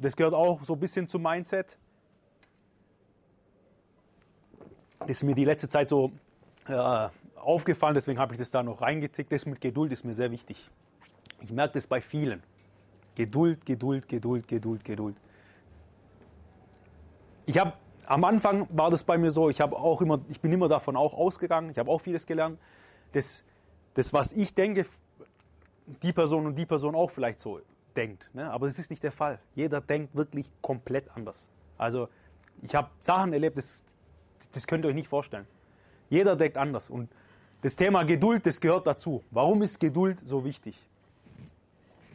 [0.00, 1.78] das gehört auch so ein bisschen zum Mindset.
[5.00, 6.12] Das ist mir die letzte Zeit so
[6.66, 9.32] äh, aufgefallen, deswegen habe ich das da noch reingetickt.
[9.32, 10.70] Das mit Geduld ist mir sehr wichtig.
[11.40, 12.42] Ich merke das bei vielen.
[13.14, 15.16] Geduld, Geduld, Geduld, Geduld, Geduld.
[17.46, 17.72] Ich habe
[18.06, 20.96] am Anfang war das bei mir so, ich habe auch immer, ich bin immer davon
[20.96, 22.58] auch ausgegangen, ich habe auch vieles gelernt.
[23.12, 23.44] Das,
[23.94, 24.86] das, was ich denke,
[26.02, 27.60] die Person und die Person auch vielleicht so
[27.96, 28.30] denkt.
[28.32, 28.50] Ne?
[28.50, 29.38] Aber das ist nicht der Fall.
[29.54, 31.48] Jeder denkt wirklich komplett anders.
[31.78, 32.08] Also
[32.62, 33.82] ich habe Sachen erlebt, das,
[34.52, 35.46] das könnt ihr euch nicht vorstellen.
[36.08, 36.90] Jeder denkt anders.
[36.90, 37.08] Und
[37.62, 39.22] das Thema Geduld, das gehört dazu.
[39.30, 40.76] Warum ist Geduld so wichtig?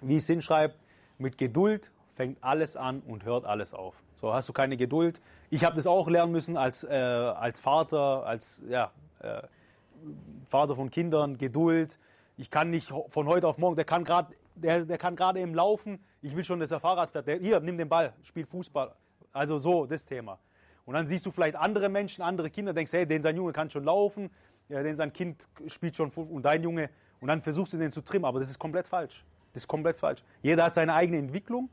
[0.00, 0.76] Wie es hinschreibt,
[1.18, 3.94] mit Geduld fängt alles an und hört alles auf.
[4.20, 5.20] So hast du keine Geduld.
[5.50, 9.42] Ich habe das auch lernen müssen als, äh, als Vater, als ja, äh,
[10.48, 11.98] Vater von Kindern, Geduld.
[12.38, 15.54] Ich kann nicht von heute auf morgen, der kann gerade der, der kann gerade eben
[15.54, 17.26] laufen, ich will schon, dass er Fahrrad fährt.
[17.26, 18.94] Der, hier, nimm den Ball, spiel Fußball.
[19.32, 20.38] Also so, das Thema.
[20.84, 23.70] Und dann siehst du vielleicht andere Menschen, andere Kinder, denkst, hey, den sein Junge kann
[23.70, 24.30] schon laufen,
[24.68, 26.90] ja, den sein Kind spielt schon und dein Junge.
[27.20, 29.24] Und dann versuchst du den zu trimmen, aber das ist komplett falsch.
[29.52, 30.22] Das ist komplett falsch.
[30.42, 31.68] Jeder hat seine eigene Entwicklung.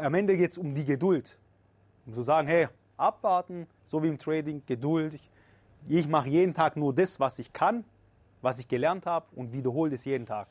[0.00, 1.38] Am Ende geht es um die Geduld.
[2.06, 5.14] Um zu sagen, hey, abwarten, so wie im Trading, Geduld.
[5.14, 5.30] Ich,
[5.88, 7.84] ich mache jeden Tag nur das, was ich kann,
[8.42, 10.48] was ich gelernt habe und wiederhole das jeden Tag.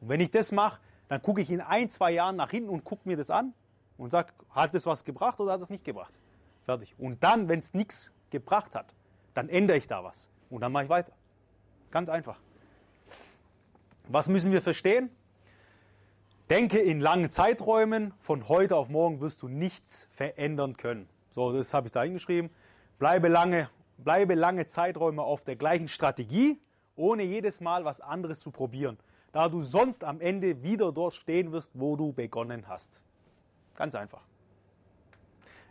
[0.00, 2.84] Und wenn ich das mache, dann gucke ich in ein, zwei Jahren nach hinten und
[2.84, 3.54] gucke mir das an
[3.98, 6.12] und sage, hat das was gebracht oder hat es nicht gebracht?
[6.64, 6.94] Fertig.
[6.98, 8.86] Und dann, wenn es nichts gebracht hat,
[9.34, 11.12] dann ändere ich da was und dann mache ich weiter.
[11.90, 12.38] Ganz einfach.
[14.08, 15.10] Was müssen wir verstehen?
[16.50, 18.12] Denke in langen Zeiträumen.
[18.18, 21.08] Von heute auf morgen wirst du nichts verändern können.
[21.30, 22.50] So, das habe ich da hingeschrieben.
[22.98, 26.60] Bleibe lange, bleibe lange Zeiträume auf der gleichen Strategie,
[26.96, 28.98] ohne jedes Mal was anderes zu probieren
[29.34, 33.02] da du sonst am Ende wieder dort stehen wirst, wo du begonnen hast.
[33.74, 34.22] Ganz einfach.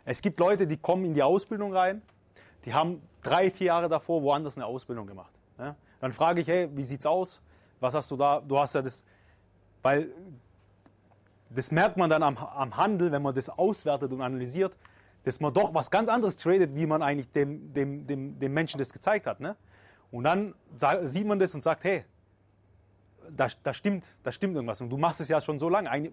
[0.04, 2.02] Es gibt Leute, die kommen in die Ausbildung rein,
[2.66, 5.32] die haben drei, vier Jahre davor woanders eine Ausbildung gemacht.
[5.58, 5.74] Ja?
[5.98, 7.40] Dann frage ich, hey, wie sieht's aus?
[7.80, 8.40] Was hast du da?
[8.40, 9.02] Du hast ja das,
[9.82, 10.10] weil
[11.48, 14.76] das merkt man dann am, am Handel, wenn man das auswertet und analysiert,
[15.22, 18.76] dass man doch was ganz anderes tradet, wie man eigentlich dem, dem, dem, dem Menschen
[18.76, 19.40] das gezeigt hat.
[19.40, 19.56] Ne?
[20.14, 20.54] Und dann
[21.02, 22.04] sieht man das und sagt, hey,
[23.36, 24.80] da, da, stimmt, da stimmt irgendwas.
[24.80, 26.12] Und du machst es ja schon so lange.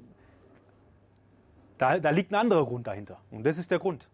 [1.78, 3.20] Da, da liegt ein anderer Grund dahinter.
[3.30, 4.10] Und das ist der Grund.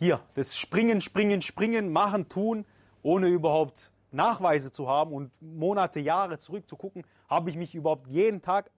[0.00, 2.64] Hier, das Springen, Springen, Springen, Machen, Tun,
[3.04, 8.72] ohne überhaupt Nachweise zu haben und Monate, Jahre zurückzugucken, habe ich mich überhaupt jeden Tag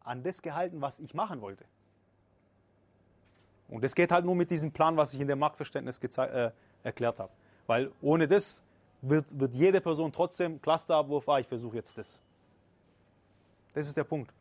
[0.00, 1.66] an das gehalten, was ich machen wollte.
[3.68, 6.50] Und das geht halt nur mit diesem Plan, was ich in der Marktverständnis äh,
[6.82, 7.32] erklärt habe.
[7.66, 8.62] Weil ohne das
[9.02, 12.20] wird, wird jede Person trotzdem Clusterabwurf, ah, ich versuche jetzt das.
[13.74, 14.32] Das ist der Punkt.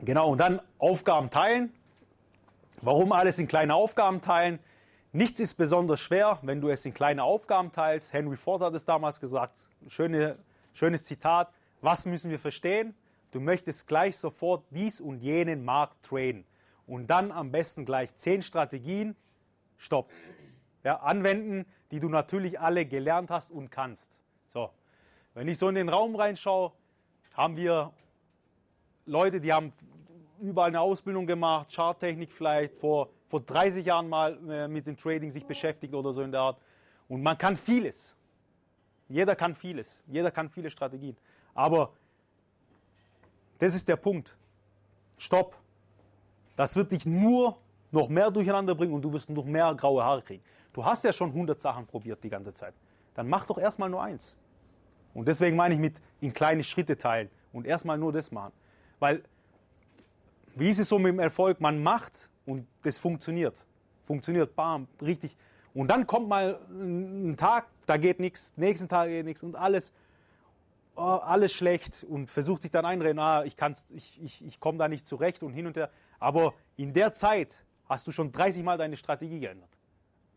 [0.00, 1.72] Genau, und dann Aufgaben teilen.
[2.82, 4.58] Warum alles in kleine Aufgaben teilen?
[5.12, 8.12] Nichts ist besonders schwer, wenn du es in kleine Aufgaben teilst.
[8.12, 9.68] Henry Ford hat es damals gesagt.
[9.88, 10.36] Schöne,
[10.74, 11.50] schönes Zitat.
[11.80, 12.94] Was müssen wir verstehen?
[13.30, 16.44] Du möchtest gleich sofort dies und jenen Markt traden.
[16.86, 19.16] Und dann am besten gleich zehn Strategien.
[19.78, 20.10] Stopp
[20.86, 24.20] ja, anwenden, die du natürlich alle gelernt hast und kannst.
[24.46, 24.70] So,
[25.34, 26.70] wenn ich so in den Raum reinschaue,
[27.34, 27.92] haben wir
[29.04, 29.72] Leute, die haben
[30.40, 35.32] überall eine Ausbildung gemacht, Charttechnik vielleicht, vor, vor 30 Jahren mal äh, mit dem Trading
[35.32, 36.60] sich beschäftigt oder so in der Art.
[37.08, 38.14] Und man kann vieles.
[39.08, 40.04] Jeder kann vieles.
[40.06, 41.16] Jeder kann viele Strategien.
[41.52, 41.94] Aber
[43.58, 44.36] das ist der Punkt.
[45.18, 45.56] Stopp.
[46.54, 47.58] Das wird dich nur
[47.90, 50.42] noch mehr durcheinander bringen und du wirst noch mehr graue Haare kriegen.
[50.72, 52.74] Du hast ja schon 100 Sachen probiert die ganze Zeit.
[53.14, 54.36] Dann mach doch erstmal nur eins.
[55.14, 58.52] Und deswegen meine ich mit in kleine Schritte teilen und erstmal nur das machen.
[58.98, 59.22] Weil,
[60.54, 61.60] wie ist es so mit dem Erfolg?
[61.60, 63.64] Man macht und das funktioniert.
[64.04, 65.36] Funktioniert, bam, richtig.
[65.72, 69.92] Und dann kommt mal ein Tag, da geht nichts, nächsten Tag geht nichts und alles,
[70.94, 73.56] oh, alles schlecht und versucht sich dann einreden, ah, ich,
[73.90, 75.90] ich, ich, ich komme da nicht zurecht und hin und her.
[76.18, 79.70] Aber in der Zeit hast du schon 30 Mal deine Strategie geändert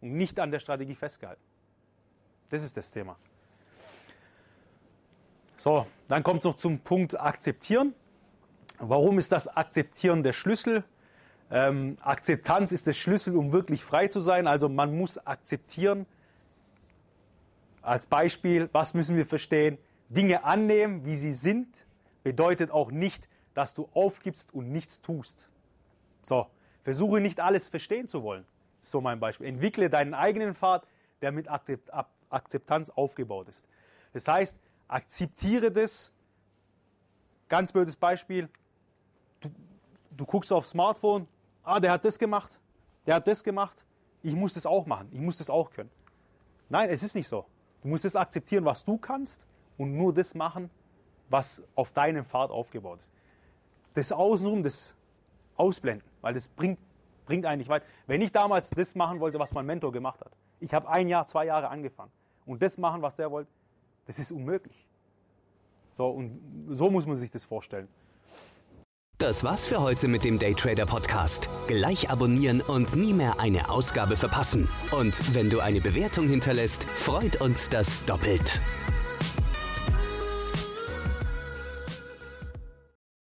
[0.01, 1.41] und nicht an der Strategie festgehalten.
[2.49, 3.15] Das ist das Thema.
[5.57, 7.93] So, dann kommt es noch zum Punkt Akzeptieren.
[8.79, 10.83] Warum ist das Akzeptieren der Schlüssel?
[11.51, 14.47] Ähm, Akzeptanz ist der Schlüssel, um wirklich frei zu sein.
[14.47, 16.05] Also man muss akzeptieren.
[17.81, 19.77] Als Beispiel, was müssen wir verstehen?
[20.09, 21.85] Dinge annehmen, wie sie sind,
[22.23, 25.49] bedeutet auch nicht, dass du aufgibst und nichts tust.
[26.23, 26.47] So,
[26.83, 28.45] versuche nicht alles verstehen zu wollen.
[28.81, 29.47] So mein Beispiel.
[29.47, 30.87] Entwickle deinen eigenen Pfad,
[31.21, 31.47] der mit
[32.29, 33.67] Akzeptanz aufgebaut ist.
[34.13, 36.11] Das heißt, akzeptiere das.
[37.47, 38.49] Ganz blödes Beispiel.
[39.39, 39.49] Du,
[40.11, 41.27] du guckst aufs Smartphone,
[41.63, 42.59] ah, der hat das gemacht,
[43.05, 43.85] der hat das gemacht,
[44.21, 45.89] ich muss das auch machen, ich muss das auch können.
[46.69, 47.45] Nein, es ist nicht so.
[47.81, 49.47] Du musst es akzeptieren, was du kannst
[49.77, 50.69] und nur das machen,
[51.29, 53.11] was auf deinem Pfad aufgebaut ist.
[53.93, 54.95] Das Außenrum, das
[55.59, 56.79] Ausblenden, weil das bringt,
[57.25, 57.83] bringt eigentlich weit.
[58.07, 61.27] Wenn ich damals das machen wollte, was mein Mentor gemacht hat, ich habe ein Jahr,
[61.27, 62.11] zwei Jahre angefangen
[62.45, 63.51] und das machen, was der wollte,
[64.05, 64.87] das ist unmöglich.
[65.91, 66.39] So, und
[66.69, 67.87] so muss man sich das vorstellen.
[69.17, 71.49] Das war's für heute mit dem Daytrader Podcast.
[71.67, 74.69] Gleich abonnieren und nie mehr eine Ausgabe verpassen.
[74.91, 78.61] Und wenn du eine Bewertung hinterlässt, freut uns das doppelt.